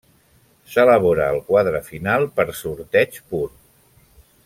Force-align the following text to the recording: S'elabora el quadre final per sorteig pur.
S'elabora 0.75 1.27
el 1.33 1.37
quadre 1.51 1.81
final 1.91 2.25
per 2.39 2.47
sorteig 2.65 3.21
pur. 3.35 3.47